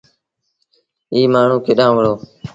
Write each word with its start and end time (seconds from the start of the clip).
ايٚ 1.13 1.31
مآڻهوٚݩ 1.33 1.63
ڪيڏآن 1.65 1.91
وُهڙو۔ 1.93 2.13